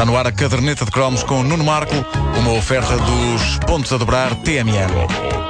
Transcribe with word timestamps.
Está 0.00 0.10
no 0.10 0.16
ar 0.16 0.26
a 0.26 0.32
caderneta 0.32 0.86
de 0.86 0.90
cromos 0.90 1.22
com 1.22 1.42
Nuno 1.42 1.62
Marco, 1.62 1.94
uma 2.38 2.52
oferta 2.52 2.96
dos 2.96 3.58
pontos 3.66 3.92
a 3.92 3.98
dobrar 3.98 4.34
TMN. 4.34 5.49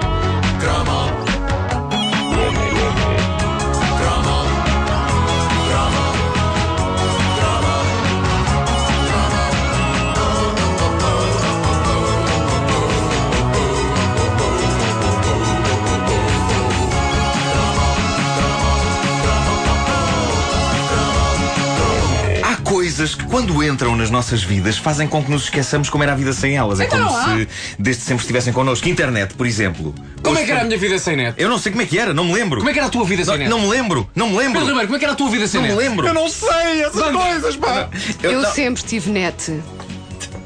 Coisas 23.01 23.15
que, 23.15 23.25
quando 23.25 23.63
entram 23.65 23.97
nas 23.97 24.11
nossas 24.11 24.43
vidas, 24.43 24.77
fazem 24.77 25.09
com 25.09 25.25
que 25.25 25.31
nos 25.31 25.45
esqueçamos 25.45 25.89
como 25.89 26.03
era 26.05 26.13
a 26.13 26.15
vida 26.15 26.33
sem 26.35 26.55
elas. 26.57 26.81
É 26.81 26.85
Então 26.85 26.99
como 26.99 27.11
não 27.11 27.19
há. 27.19 27.25
se 27.39 27.49
desde 27.79 28.03
sempre 28.03 28.21
estivessem 28.23 28.53
connosco. 28.53 28.87
Internet, 28.89 29.33
por 29.35 29.47
exemplo. 29.47 29.95
Como 30.23 30.35
Hoje 30.35 30.43
é 30.43 30.47
que 30.47 30.53
era 30.53 30.61
a 30.61 30.65
minha 30.65 30.79
vida 30.79 30.99
sem 30.99 31.17
net? 31.17 31.35
Eu 31.39 31.49
não 31.49 31.59
sei 31.59 31.73
como 31.73 31.81
é 31.83 31.87
que 31.87 31.99
era, 31.99 32.13
não 32.13 32.25
me 32.25 32.35
lembro. 32.35 32.59
Como 32.59 32.69
é 32.69 32.73
que 32.73 32.79
era 32.79 32.89
a 32.89 32.91
tua 32.91 33.05
vida 33.05 33.25
sem 33.25 33.33
não, 33.33 33.39
net? 33.39 33.51
não 33.51 33.61
me 33.61 33.69
lembro, 33.69 34.11
não 34.15 34.29
me 34.29 34.37
lembro. 34.37 34.53
Pedro 34.61 34.67
Ribeiro, 34.69 34.87
como 34.89 34.97
é 34.97 34.99
que 34.99 35.05
era 35.05 35.13
a 35.15 35.17
tua 35.17 35.31
vida 35.31 35.47
sem 35.49 35.61
não 35.63 35.69
me 35.69 35.75
net? 35.75 35.89
lembro. 35.89 36.07
Eu 36.07 36.15
não 36.15 36.29
sei 36.29 36.83
essas 36.83 36.95
Vamos. 37.01 37.23
coisas, 37.23 37.57
pá! 37.57 37.89
Eu 38.23 38.43
não- 38.43 38.51
sempre 38.53 38.83
tive 38.83 39.11
net. 39.11 39.61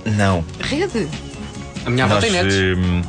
Não. 0.06 0.44
Rede? 0.60 1.08
A 1.86 1.90
minha 1.90 2.04
avó 2.04 2.14
Nós, 2.14 2.24
tem 2.24 2.32
net. 2.32 2.54
hum, 2.54 3.02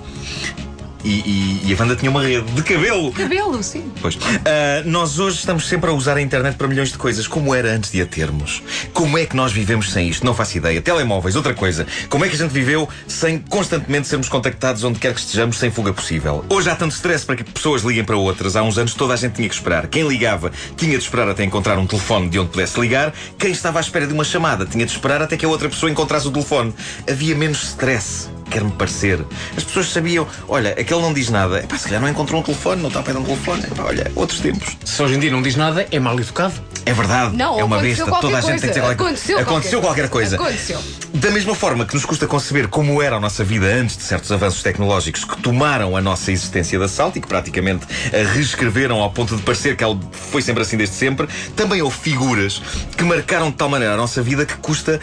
e, 1.05 1.61
e- 1.65 1.69
e 1.69 1.73
a 1.73 1.79
Wanda 1.81 1.95
tinha 1.95 2.09
uma 2.11 2.21
rede 2.23 2.51
de 2.51 2.63
cabelo. 2.63 3.11
Cabelo, 3.11 3.61
sim. 3.63 3.83
Pois. 4.01 4.17
Ah, 4.45 4.83
nós 4.85 5.19
hoje 5.19 5.37
estamos 5.37 5.67
sempre 5.67 5.89
a 5.89 5.93
usar 5.93 6.17
a 6.17 6.21
internet 6.21 6.55
para 6.55 6.67
milhões 6.67 6.91
de 6.91 6.97
coisas. 6.97 7.27
Como 7.27 7.53
era 7.53 7.71
antes 7.71 7.91
de 7.91 8.01
a 8.01 8.05
termos? 8.05 8.61
Como 8.93 9.17
é 9.17 9.25
que 9.25 9.35
nós 9.35 9.51
vivemos 9.51 9.91
sem 9.91 10.09
isto? 10.09 10.25
Não 10.25 10.33
faço 10.33 10.57
ideia. 10.57 10.81
Telemóveis, 10.81 11.35
outra 11.35 11.53
coisa. 11.53 11.85
Como 12.09 12.25
é 12.25 12.29
que 12.29 12.35
a 12.35 12.37
gente 12.37 12.51
viveu 12.51 12.87
sem 13.07 13.37
constantemente 13.39 14.07
sermos 14.07 14.27
contactados 14.29 14.83
onde 14.83 14.99
quer 14.99 15.13
que 15.13 15.19
estejamos, 15.19 15.57
sem 15.57 15.69
fuga 15.71 15.93
possível? 15.93 16.43
Hoje 16.49 16.69
há 16.69 16.75
tanto 16.75 16.93
stress 16.93 17.25
para 17.25 17.35
que 17.35 17.43
pessoas 17.43 17.83
liguem 17.83 18.03
para 18.03 18.17
outras. 18.17 18.55
Há 18.55 18.63
uns 18.63 18.77
anos 18.77 18.93
toda 18.93 19.13
a 19.13 19.17
gente 19.17 19.33
tinha 19.33 19.47
que 19.47 19.55
esperar. 19.55 19.87
Quem 19.87 20.07
ligava 20.07 20.51
tinha 20.75 20.97
de 20.97 21.03
esperar 21.03 21.29
até 21.29 21.43
encontrar 21.43 21.77
um 21.77 21.85
telefone 21.85 22.29
de 22.29 22.39
onde 22.39 22.49
pudesse 22.49 22.79
ligar. 22.79 23.13
Quem 23.37 23.51
estava 23.51 23.79
à 23.79 23.81
espera 23.81 24.07
de 24.07 24.13
uma 24.13 24.23
chamada 24.23 24.65
tinha 24.65 24.85
de 24.85 24.91
esperar 24.91 25.21
até 25.21 25.37
que 25.37 25.45
a 25.45 25.49
outra 25.49 25.69
pessoa 25.69 25.91
encontrasse 25.91 26.27
o 26.27 26.31
telefone. 26.31 26.73
Havia 27.09 27.35
menos 27.35 27.63
stress. 27.63 28.29
Quer-me 28.55 28.71
parecer. 28.71 29.19
As 29.57 29.65
pessoas 29.65 29.91
sabiam, 29.91 30.25
olha, 30.47 30.69
aquele 30.79 31.01
não 31.01 31.13
diz 31.13 31.29
nada. 31.29 31.59
Epá, 31.59 31.77
se 31.77 31.83
calhar 31.83 32.01
não 32.01 32.07
encontrou 32.07 32.39
um 32.39 32.43
telefone, 32.43 32.81
não 32.81 32.87
está 32.87 33.01
a 33.01 33.03
pé 33.03 33.11
de 33.11 33.17
um 33.17 33.23
telefone. 33.25 33.63
Epá, 33.65 33.83
olha, 33.83 34.09
outros 34.15 34.39
tempos. 34.39 34.77
Se 34.85 35.03
hoje 35.03 35.15
em 35.15 35.19
dia 35.19 35.29
não 35.29 35.41
diz 35.41 35.57
nada, 35.57 35.85
é 35.91 35.99
mal 35.99 36.17
educado. 36.17 36.53
É 36.85 36.93
verdade. 36.93 37.35
Não, 37.35 37.59
é 37.59 37.65
uma 37.65 37.79
besta. 37.79 38.05
Toda 38.05 38.37
a 38.37 38.39
gente 38.39 38.61
tem 38.61 38.71
que 38.71 38.79
dizer 38.79 38.81
coisa. 38.81 38.95
qualquer 38.95 39.03
Aconteceu 39.03 39.39
Aconteceu 39.39 39.81
qualquer 39.81 40.07
qualquer 40.07 40.09
coisa. 40.09 40.35
Aconteceu. 40.37 40.79
Da 41.15 41.31
mesma 41.31 41.53
forma 41.53 41.85
que 41.85 41.95
nos 41.95 42.05
custa 42.05 42.27
conceber 42.27 42.69
como 42.69 43.01
era 43.01 43.17
a 43.17 43.19
nossa 43.19 43.43
vida 43.43 43.65
antes 43.65 43.97
de 43.97 44.03
certos 44.03 44.31
avanços 44.31 44.63
tecnológicos 44.63 45.25
que 45.25 45.37
tomaram 45.41 45.97
a 45.97 46.01
nossa 46.01 46.31
existência 46.31 46.79
de 46.79 46.85
assalto 46.85 47.17
e 47.17 47.21
que 47.21 47.27
praticamente 47.27 47.85
a 48.13 48.33
reescreveram 48.33 49.01
ao 49.01 49.11
ponto 49.11 49.35
de 49.35 49.41
parecer 49.41 49.75
que 49.75 49.83
ela 49.83 49.99
foi 50.11 50.41
sempre 50.41 50.61
assim 50.61 50.77
desde 50.77 50.95
sempre, 50.95 51.27
também 51.57 51.81
houve 51.81 51.97
figuras 51.97 52.61
que 52.95 53.03
marcaram 53.03 53.49
de 53.49 53.57
tal 53.57 53.67
maneira 53.67 53.95
a 53.95 53.97
nossa 53.97 54.21
vida 54.21 54.45
que 54.45 54.55
custa 54.57 54.99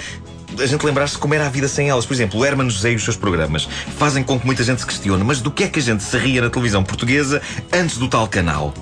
a 0.59 0.67
gente 0.67 0.85
lembrar-se 0.85 1.19
como 1.19 1.35
era 1.35 1.47
a 1.47 1.49
vida 1.49 1.69
sem 1.69 1.89
elas. 1.89 2.07
Por 2.07 2.15
exemplo, 2.15 2.41
o 2.41 2.45
Herman 2.45 2.69
José 2.69 2.93
e 2.93 2.97
os 2.97 3.05
seus 3.05 3.17
programas 3.17 3.69
fazem 3.97 4.23
com 4.23 4.39
que 4.39 4.47
muita 4.47 4.63
gente 4.63 4.81
se 4.81 4.87
questione, 4.87 5.23
mas 5.25 5.41
do 5.41 5.51
que 5.51 5.65
é 5.65 5.69
que 5.69 5.79
a 5.79 5.83
gente 5.83 6.03
se 6.03 6.17
ria 6.19 6.43
na 6.43 6.51
televisão 6.51 6.83
portuguesa 6.85 7.41
antes 7.73 7.99
do 7.99 8.09
tal 8.09 8.27
canal? 8.29 8.75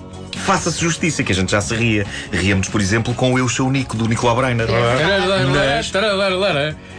Faça-se 0.45 0.81
justiça, 0.81 1.23
que 1.23 1.33
a 1.33 1.35
gente 1.35 1.53
já 1.53 1.61
se 1.61 1.75
ria. 1.75 2.07
Ríamos, 2.33 2.69
por 2.69 2.81
exemplo, 2.81 3.15
com 3.15 3.33
o 3.33 3.39
Eu 3.39 3.49
Sou 3.49 3.71
Nico, 3.71 3.97
do 3.97 4.09
Nicolau 4.09 4.37
Breiner. 4.37 4.69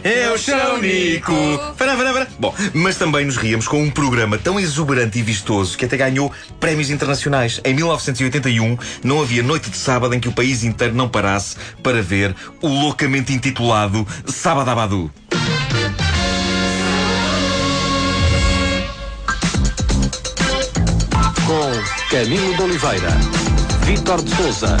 Eu 0.04 0.38
sou 0.38 0.78
Nico. 0.80 1.32
Bom, 2.38 2.54
mas 2.72 2.96
também 2.96 3.26
nos 3.26 3.36
ríamos 3.36 3.68
com 3.68 3.82
um 3.82 3.90
programa 3.90 4.38
tão 4.38 4.58
exuberante 4.58 5.18
e 5.18 5.22
vistoso 5.22 5.76
que 5.76 5.84
até 5.84 5.96
ganhou 5.96 6.32
prémios 6.58 6.90
internacionais. 6.90 7.60
Em 7.64 7.74
1981, 7.74 8.78
não 9.04 9.20
havia 9.20 9.42
noite 9.42 9.70
de 9.70 9.76
sábado 9.76 10.14
em 10.14 10.20
que 10.20 10.28
o 10.28 10.32
país 10.32 10.64
inteiro 10.64 10.94
não 10.94 11.08
parasse 11.08 11.56
para 11.82 12.02
ver 12.02 12.34
o 12.60 12.68
loucamente 12.68 13.32
intitulado 13.32 14.06
Sabadabadu. 14.26 15.10
Camilo 22.12 22.54
de 22.54 22.62
Oliveira, 22.62 23.10
Vítor 23.86 24.22
de 24.22 24.34
Souza, 24.36 24.76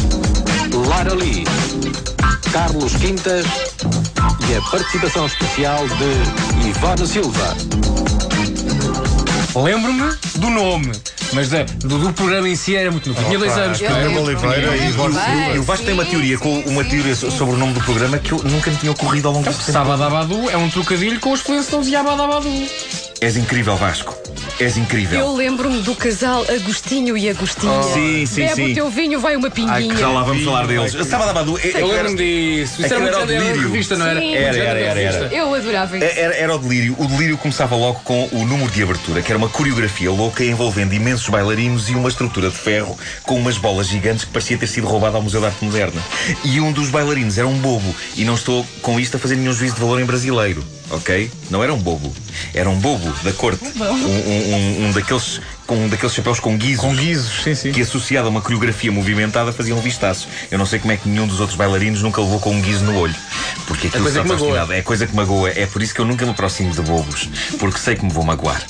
Lara 0.88 1.14
Lee, 1.14 1.44
Carlos 2.52 2.94
Quintas 2.96 3.46
e 4.50 4.54
a 4.56 4.60
participação 4.70 5.26
especial 5.26 5.78
de 5.88 6.68
Ivana 6.68 7.06
Silva. 7.06 7.56
Lembro-me 9.54 10.14
do 10.36 10.50
nome, 10.50 10.92
mas 11.32 11.48
da- 11.48 11.62
do, 11.62 11.98
do 11.98 12.12
programa 12.12 12.48
em 12.48 12.56
si 12.56 12.76
era 12.76 12.90
muito 12.90 13.08
novo. 13.08 13.24
Tinha 13.24 13.38
dois 13.38 13.56
anos. 13.56 13.80
Eu 13.80 13.88
pá. 13.90 13.96
lembro. 13.96 14.22
Oliveira 14.24 14.76
e 14.76 14.88
Ivone 14.88 15.14
Silva. 15.14 15.54
E 15.54 15.58
o 15.58 15.62
Vasco 15.62 15.84
tem 15.86 15.94
uma 15.94 16.04
Sim, 16.04 16.10
teoria, 16.10 16.38
com, 16.38 16.58
uma 16.60 16.82
sim, 16.84 16.90
teoria 16.90 17.14
sim. 17.14 17.30
sobre 17.30 17.54
o 17.54 17.58
nome 17.58 17.72
do 17.72 17.80
programa 17.80 18.18
que 18.18 18.32
eu 18.32 18.42
nunca 18.44 18.70
me 18.70 18.76
tinha 18.76 18.92
ocorrido 18.92 19.28
ao 19.28 19.34
longo 19.34 19.46
deste 19.46 19.60
tempo. 19.66 19.72
Sabadabadu 19.72 20.50
é 20.50 20.56
um 20.56 20.68
trocadilho 20.70 21.18
com 21.20 21.32
os 21.32 21.40
Flintstones 21.40 21.88
e 21.88 21.96
Abadabadu. 21.96 22.48
És 23.20 23.36
incrível, 23.36 23.76
Vasco. 23.76 24.16
És 24.58 24.76
incrível. 24.76 25.18
Eu 25.18 25.34
lembro-me 25.34 25.80
do 25.82 25.94
casal 25.94 26.44
Agostinho 26.48 27.16
e 27.16 27.28
Agostinha. 27.28 27.72
Oh, 27.72 27.82
Sim, 27.82 28.24
sim, 28.26 28.42
Bebe 28.42 28.54
sim. 28.54 28.70
o 28.70 28.74
teu 28.74 28.90
vinho, 28.90 29.18
vai 29.20 29.34
uma 29.34 29.50
pinguinha. 29.50 29.96
Já 29.96 30.08
lá 30.08 30.22
vamos 30.22 30.44
falar 30.44 30.66
deles. 30.66 30.92
Sabadabadu. 31.08 31.58
é- 31.58 31.72
Eu 31.82 31.88
é- 31.92 31.96
lembro-me 32.02 32.16
disso. 32.16 32.80
Isso 32.82 32.94
era 32.94 33.04
era 33.04 33.16
era 33.16 33.26
delírio. 33.26 33.62
revista, 33.62 33.96
não 33.96 34.06
era? 34.06 34.20
Sim. 34.20 34.34
Era, 34.34 34.56
era, 34.56 34.78
era, 34.80 35.00
era. 35.00 35.34
Eu 35.34 35.52
adorava 35.54 35.96
isso. 35.96 36.06
Era, 36.06 36.34
era 36.34 36.54
o 36.54 36.58
delírio. 36.58 36.94
O 36.98 37.06
delírio 37.06 37.36
começava 37.38 37.74
logo 37.74 38.00
com 38.04 38.28
o 38.32 38.44
número 38.44 38.70
de 38.70 38.82
abertura, 38.82 39.20
que 39.22 39.32
era 39.32 39.38
uma 39.38 39.48
coreografia 39.48 40.10
louca 40.10 40.44
envolvendo 40.44 40.92
imensos 40.94 41.28
bailarinos 41.28 41.88
e 41.88 41.94
uma 41.94 42.08
estrutura 42.08 42.48
de 42.50 42.56
ferro 42.56 42.96
com 43.24 43.36
umas 43.36 43.58
bolas 43.58 43.88
gigantes 43.88 44.24
que 44.24 44.30
parecia 44.30 44.56
ter 44.56 44.66
sido 44.68 44.86
roubada 44.86 45.16
ao 45.16 45.22
Museu 45.22 45.40
de 45.40 45.46
Arte 45.46 45.64
Moderna. 45.64 46.00
E 46.44 46.60
um 46.60 46.70
dos 46.70 46.88
bailarinos 46.88 47.36
era 47.38 47.48
um 47.48 47.58
bobo. 47.58 47.94
E 48.16 48.24
não 48.24 48.34
estou 48.34 48.64
com 48.80 49.00
isto 49.00 49.16
a 49.16 49.20
fazer 49.20 49.34
nenhum 49.36 49.52
juízo 49.52 49.74
de 49.74 49.80
valor 49.80 50.00
em 50.00 50.04
brasileiro, 50.04 50.64
ok? 50.92 51.30
Não 51.50 51.62
era 51.62 51.72
um 51.72 51.78
bobo. 51.78 52.12
Era 52.54 52.68
um 52.70 52.78
bobo 52.78 53.12
da 53.22 53.32
corte. 53.32 53.64
Um, 53.64 53.84
um- 53.84 54.54
um- 54.84 54.86
um 54.88 54.92
daqueles, 54.92 55.40
com 55.66 55.76
um 55.76 55.88
daqueles 55.88 56.14
chapéus 56.14 56.38
com 56.40 56.56
guizos. 56.56 56.80
Com 56.80 56.94
guizos, 56.94 57.42
sim, 57.42 57.54
sim. 57.54 57.72
Que 57.72 57.82
associado 57.82 58.26
a 58.26 58.30
uma 58.30 58.40
coreografia 58.40 58.90
movimentada 58.92 59.52
fazia 59.52 59.74
um 59.74 59.80
vistaço. 59.80 60.28
Eu 60.50 60.58
não 60.58 60.66
sei 60.66 60.78
como 60.78 60.92
é 60.92 60.96
que 60.96 61.08
nenhum 61.08 61.26
dos 61.26 61.40
outros 61.40 61.56
bailarinos 61.56 62.02
nunca 62.02 62.20
levou 62.20 62.38
com 62.40 62.50
um 62.52 62.60
guizo 62.60 62.84
no 62.84 62.96
olho. 62.98 63.14
Porque 63.66 63.86
aquilo 63.88 64.02
coisa 64.02 64.20
está 64.22 64.34
que 64.34 64.42
magoa. 64.42 64.74
É 64.74 64.82
coisa 64.82 65.06
que 65.06 65.14
magoa. 65.14 65.50
É 65.50 65.66
por 65.66 65.82
isso 65.82 65.94
que 65.94 66.00
eu 66.00 66.04
nunca 66.04 66.24
me 66.24 66.32
aproximo 66.32 66.72
de 66.72 66.80
bobos. 66.82 67.28
Porque 67.58 67.78
sei 67.78 67.96
que 67.96 68.04
me 68.04 68.12
vou 68.12 68.24
magoar. 68.24 68.62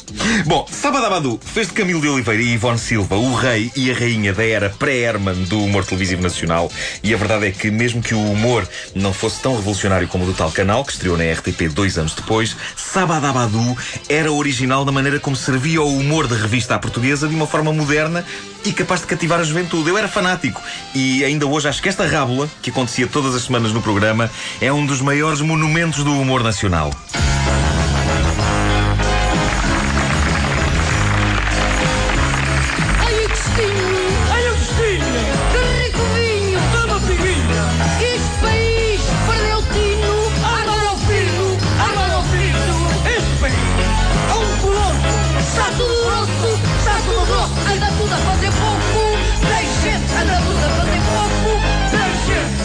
Bom, 0.46 0.66
Sabadabadu 0.70 1.40
fez 1.42 1.68
de 1.68 1.74
Camilo 1.74 2.00
de 2.00 2.08
Oliveira 2.08 2.42
e 2.42 2.52
Ivone 2.54 2.78
Silva 2.78 3.16
o 3.16 3.34
rei 3.34 3.70
e 3.74 3.90
a 3.90 3.94
rainha 3.94 4.32
da 4.32 4.44
era 4.44 4.70
pré-Herman 4.70 5.44
do 5.44 5.64
humor 5.64 5.84
televisivo 5.84 6.22
nacional. 6.22 6.70
E 7.02 7.12
a 7.12 7.16
verdade 7.16 7.46
é 7.46 7.50
que, 7.50 7.70
mesmo 7.70 8.02
que 8.02 8.14
o 8.14 8.32
humor 8.32 8.68
não 8.94 9.12
fosse 9.12 9.40
tão 9.40 9.56
revolucionário 9.56 10.08
como 10.08 10.24
o 10.24 10.26
do 10.26 10.34
tal 10.34 10.50
canal, 10.50 10.84
que 10.84 10.92
estreou 10.92 11.16
na 11.16 11.24
RTP 11.24 11.68
dois 11.72 11.98
anos 11.98 12.14
depois, 12.14 12.56
Sabadabadu 12.76 13.76
era 14.08 14.30
original 14.32 14.84
da 14.84 14.92
maneira 14.92 15.18
como 15.18 15.36
servia 15.36 15.82
o 15.82 15.98
humor 15.98 16.26
da 16.26 16.36
revista 16.36 16.74
à 16.74 16.78
portuguesa 16.78 17.28
de 17.28 17.34
uma 17.34 17.46
forma 17.46 17.72
moderna 17.72 18.24
e 18.64 18.72
capaz 18.72 19.00
de 19.00 19.06
cativar 19.06 19.40
a 19.40 19.44
juventude. 19.44 19.88
Eu 19.88 19.98
era 19.98 20.08
fanático 20.08 20.62
e 20.94 21.24
ainda 21.24 21.46
hoje 21.46 21.68
acho 21.68 21.82
que 21.82 21.88
esta 21.88 22.06
rábula, 22.06 22.48
que 22.60 22.70
acontecia 22.70 23.06
todas 23.06 23.34
as 23.34 23.42
semanas 23.42 23.72
no 23.72 23.82
programa, 23.82 24.30
é 24.60 24.72
um 24.72 24.84
dos 24.84 25.00
maiores 25.00 25.40
monumentos 25.40 26.04
do 26.04 26.12
humor 26.12 26.42
nacional. 26.42 26.90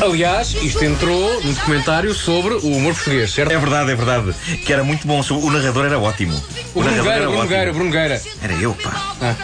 Aliás, 0.08 0.56
isto 0.64 0.86
entrou 0.86 1.44
no 1.44 1.54
documentário 1.54 2.14
sobre 2.14 2.54
o 2.54 2.68
humor 2.68 2.94
português, 2.94 3.30
certo? 3.30 3.52
É 3.52 3.58
verdade, 3.58 3.92
é 3.92 3.96
verdade. 3.96 4.34
Que 4.66 4.72
era 4.72 4.82
muito 4.82 5.06
bom. 5.06 5.20
O 5.20 5.52
narrador 5.52 5.86
era 5.86 6.00
ótimo. 6.00 6.34
O 6.74 6.82
Bruno 6.82 6.96
narrador 6.96 7.04
Gueira, 7.04 7.16
era 7.18 7.26
Bruno 7.26 7.38
ótimo. 7.40 7.50
Gueira, 7.50 7.74
Bruno 7.74 7.92
Gueira. 7.92 8.22
Era 8.42 8.54
eu, 8.54 8.74
pá. 8.74 9.16
Ah. 9.22 9.36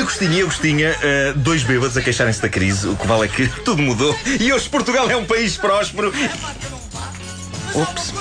Agostinho 0.00 0.32
e 0.32 0.42
Agostinha, 0.42 0.96
eh, 1.00 1.32
dois 1.36 1.62
bêbados 1.62 1.96
a 1.96 2.02
queixarem-se 2.02 2.42
da 2.42 2.48
crise. 2.48 2.88
O 2.88 2.96
que 2.96 3.06
vale 3.06 3.26
é 3.26 3.28
que 3.28 3.46
tudo 3.64 3.82
mudou. 3.82 4.18
E 4.40 4.52
hoje 4.52 4.68
Portugal 4.68 5.08
é 5.08 5.16
um 5.16 5.24
país 5.24 5.56
próspero. 5.56 6.12
Ops. 7.72 8.12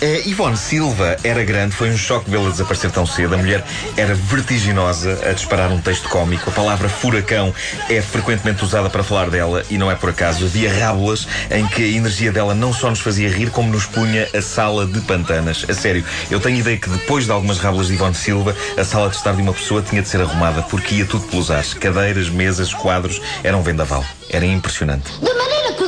É, 0.00 0.26
Ivone 0.26 0.56
Silva 0.56 1.16
era 1.22 1.44
grande, 1.44 1.74
foi 1.74 1.90
um 1.90 1.96
choque 1.96 2.30
vê-la 2.30 2.50
desaparecer 2.50 2.90
tão 2.90 3.06
cedo. 3.06 3.34
A 3.34 3.38
mulher 3.38 3.64
era 3.96 4.14
vertiginosa 4.14 5.18
a 5.28 5.32
disparar 5.32 5.70
um 5.70 5.80
texto 5.80 6.08
cómico. 6.08 6.50
A 6.50 6.52
palavra 6.52 6.88
furacão 6.88 7.54
é 7.88 8.00
frequentemente 8.00 8.64
usada 8.64 8.88
para 8.88 9.02
falar 9.02 9.30
dela 9.30 9.64
e 9.70 9.78
não 9.78 9.90
é 9.90 9.94
por 9.94 10.10
acaso. 10.10 10.46
Havia 10.46 10.72
rábulas 10.72 11.26
em 11.50 11.66
que 11.66 11.82
a 11.82 11.96
energia 11.96 12.32
dela 12.32 12.54
não 12.54 12.72
só 12.72 12.90
nos 12.90 13.00
fazia 13.00 13.28
rir, 13.28 13.50
como 13.50 13.70
nos 13.70 13.86
punha 13.86 14.28
a 14.34 14.42
sala 14.42 14.86
de 14.86 15.00
pantanas. 15.02 15.64
A 15.68 15.74
sério, 15.74 16.04
eu 16.30 16.40
tenho 16.40 16.58
ideia 16.58 16.76
que 16.76 16.88
depois 16.88 17.26
de 17.26 17.30
algumas 17.30 17.58
rábulas 17.58 17.88
de 17.88 17.94
Ivone 17.94 18.14
Silva, 18.14 18.56
a 18.76 18.84
sala 18.84 19.08
de 19.08 19.16
estar 19.16 19.34
de 19.34 19.42
uma 19.42 19.52
pessoa 19.52 19.82
tinha 19.82 20.02
de 20.02 20.08
ser 20.08 20.20
arrumada 20.20 20.62
porque 20.62 20.96
ia 20.96 21.06
tudo 21.06 21.26
pelos 21.26 21.50
ares. 21.50 21.74
Cadeiras, 21.74 22.28
mesas, 22.28 22.72
quadros, 22.72 23.20
era 23.42 23.56
um 23.56 23.62
vendaval. 23.62 24.04
Era 24.30 24.44
impressionante. 24.44 25.10
De 25.20 25.32
maneira 25.32 25.72
que 25.74 25.85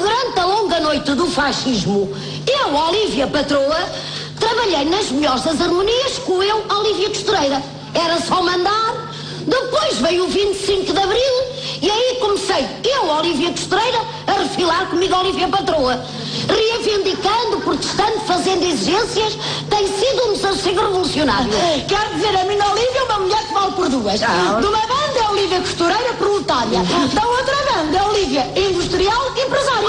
durante 0.78 0.80
a 0.80 0.80
longa 0.80 0.80
noite 0.80 1.14
do 1.14 1.26
fascismo, 1.26 2.08
eu, 2.46 2.74
Olívia 2.74 3.26
Patroa, 3.26 3.88
trabalhei 4.38 4.84
nas 4.84 5.10
melhores 5.10 5.42
das 5.42 5.60
harmonias 5.60 6.18
com 6.18 6.42
eu, 6.42 6.64
Olívia 6.68 7.08
Costureira. 7.08 7.62
Era 7.94 8.20
só 8.20 8.42
mandar. 8.42 9.08
Depois 9.46 9.98
veio 9.98 10.24
o 10.24 10.28
25 10.28 10.92
de 10.92 10.98
Abril 10.98 11.58
e 11.80 11.90
aí 11.90 12.18
comecei, 12.20 12.66
eu, 12.84 13.08
Olívia 13.08 13.50
Costureira, 13.50 13.98
a 14.26 14.32
refilar 14.32 14.86
comigo, 14.88 15.16
Olívia 15.16 15.48
Patroa. 15.48 16.04
Reivindicando, 16.48 17.60
protestando, 17.62 18.20
fazendo 18.26 18.64
exigências, 18.64 19.38
tem 19.70 19.86
sido 19.86 20.28
um 20.28 20.32
desassossego 20.34 20.80
revolucionário. 20.80 21.50
Quero 21.88 22.14
dizer, 22.14 22.36
a 22.36 22.44
minha 22.44 22.66
Olívia 22.66 23.00
é 23.00 23.02
uma 23.04 23.18
mulher 23.20 23.46
que 23.46 23.54
vale 23.54 23.72
por 23.72 23.88
duas. 23.88 24.20
De 24.20 24.26
uma 24.26 24.86
banda 24.86 25.18
é 25.18 25.30
Olívia 25.30 25.60
Costureira, 25.60 26.12
proletária. 26.14 26.80
Da 27.14 27.26
outra 27.26 27.56
banda 27.72 27.98
é 27.98 28.02
Olívia 28.02 28.52
industrial, 28.56 29.28
empresária. 29.30 29.88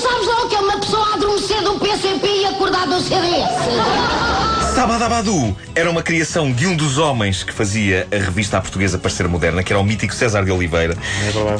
sabes 0.00 0.26
lá 0.26 0.44
o 0.44 0.48
que 0.48 0.54
é 0.54 0.60
uma 0.60 0.78
pessoa 0.78 1.14
adormecer 1.14 1.62
do 1.62 1.74
PCP 1.78 2.26
e 2.26 2.46
acordar 2.46 2.86
do 2.86 3.00
CDS? 3.00 4.74
Sabadabadu 4.74 5.56
era 5.74 5.90
uma 5.90 6.02
criação 6.02 6.52
de 6.52 6.66
um 6.66 6.74
dos 6.76 6.96
homens 6.98 7.42
que 7.42 7.52
fazia 7.52 8.06
a 8.12 8.16
revista 8.16 8.58
à 8.58 8.60
portuguesa 8.60 8.98
parecer 8.98 9.28
moderna, 9.28 9.62
que 9.62 9.72
era 9.72 9.80
o 9.80 9.84
mítico 9.84 10.14
César 10.14 10.44
de 10.44 10.50
Oliveira, 10.50 10.96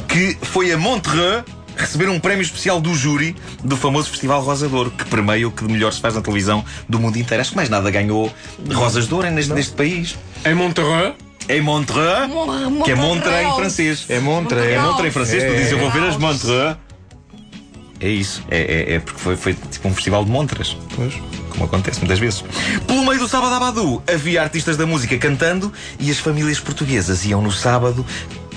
que 0.07 0.37
foi 0.41 0.71
a 0.71 0.77
Montreux 0.77 1.43
receber 1.75 2.09
um 2.09 2.19
prémio 2.19 2.41
especial 2.43 2.79
do 2.81 2.93
júri 2.93 3.35
do 3.63 3.75
famoso 3.77 4.09
Festival 4.09 4.41
Rosa 4.41 4.67
de 4.67 4.75
Ouro, 4.75 4.91
que 4.91 5.05
premia 5.05 5.47
o 5.47 5.51
que 5.51 5.65
de 5.65 5.71
melhor 5.71 5.91
se 5.93 5.99
faz 6.01 6.15
na 6.15 6.21
televisão 6.21 6.63
do 6.87 6.99
mundo 6.99 7.17
inteiro. 7.17 7.41
Acho 7.41 7.51
que 7.51 7.55
mais 7.55 7.69
nada 7.69 7.89
ganhou 7.89 8.31
Rosas 8.71 9.07
de 9.07 9.13
Ouro 9.13 9.29
neste, 9.31 9.53
neste 9.53 9.73
país. 9.73 10.17
Em 10.45 10.53
Monterrey, 10.53 11.13
Em 11.49 11.61
Montreux, 11.61 12.29
que 12.85 12.91
é 12.91 12.95
Montreux 12.95 13.41
em 13.45 13.55
francês. 13.55 14.05
É 14.09 14.19
Montre. 14.19 14.59
É 14.59 14.79
Montreux 14.79 15.07
em 15.07 15.11
francês, 15.11 15.43
tu 15.43 15.49
É. 15.51 15.55
dizes 15.55 15.71
eu 15.71 15.79
vou 15.79 15.89
ver 15.91 16.03
as 16.03 16.17
Montreux. 16.17 16.75
É 18.01 18.09
isso, 18.09 18.43
é, 18.49 18.59
é, 18.59 18.95
é 18.95 18.99
porque 18.99 19.19
foi, 19.19 19.35
foi 19.37 19.53
tipo 19.53 19.87
um 19.87 19.93
festival 19.93 20.25
de 20.25 20.31
montras. 20.31 20.75
Pois. 20.95 21.13
Como 21.49 21.65
acontece 21.65 21.99
muitas 21.99 22.17
vezes. 22.17 22.43
Pelo 22.87 23.05
meio 23.05 23.19
do 23.19 23.27
sábado 23.27 23.53
Abadu 23.53 24.01
havia 24.11 24.41
artistas 24.41 24.75
da 24.75 24.85
música 24.85 25.17
cantando 25.17 25.71
e 25.99 26.09
as 26.09 26.17
famílias 26.17 26.59
portuguesas 26.59 27.23
iam 27.25 27.41
no 27.41 27.51
sábado 27.51 28.05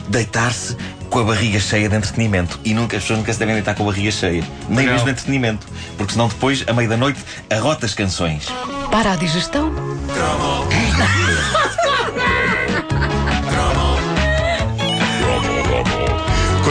deitar-se 0.08 0.76
com 1.10 1.18
a 1.18 1.24
barriga 1.24 1.60
cheia 1.60 1.88
de 1.88 1.96
entretenimento. 1.96 2.58
E 2.64 2.72
nunca, 2.74 2.96
as 2.96 3.02
pessoas 3.02 3.18
nunca 3.18 3.32
se 3.32 3.38
devem 3.38 3.54
deitar 3.54 3.74
com 3.74 3.82
a 3.82 3.86
barriga 3.86 4.10
cheia. 4.10 4.42
Nem 4.68 4.86
Não. 4.86 4.92
mesmo 4.92 5.06
de 5.06 5.12
entretenimento. 5.12 5.66
Porque 5.96 6.12
senão 6.12 6.28
depois, 6.28 6.64
à 6.66 6.72
meia 6.72 6.88
da 6.88 6.96
noite, 6.96 7.20
arrota 7.50 7.86
as 7.86 7.94
canções. 7.94 8.46
Para 8.90 9.12
a 9.12 9.16
digestão. 9.16 9.72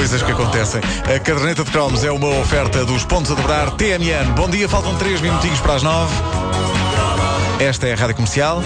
Coisas 0.03 0.21
que 0.21 0.33
acontecem. 0.33 0.81
A 1.05 1.17
caderneta 1.17 1.63
de 1.63 1.71
cromos 1.71 2.03
é 2.03 2.11
uma 2.11 2.27
oferta 2.41 2.83
dos 2.83 3.05
pontos 3.05 3.31
a 3.31 3.35
dobrar 3.35 3.71
TMN. 3.71 4.33
Bom 4.35 4.49
dia, 4.49 4.67
faltam 4.67 4.97
3 4.97 5.21
minutinhos 5.21 5.61
para 5.61 5.75
as 5.75 5.81
9. 5.81 6.13
Esta 7.57 7.87
é 7.87 7.93
a 7.93 7.95
Rádio 7.95 8.15
Comercial. 8.15 8.61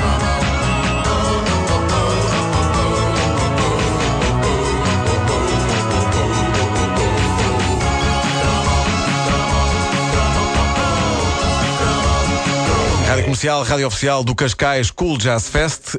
Rádio 13.07 13.23
Comercial, 13.25 13.63
Rádio 13.63 13.85
Oficial 13.85 14.23
do 14.23 14.33
Cascais 14.33 14.89
Cool 14.89 15.19
Jazz 15.19 15.47
Fest. 15.47 15.95